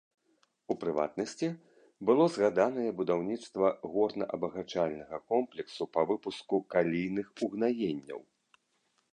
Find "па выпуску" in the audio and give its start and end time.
5.99-6.55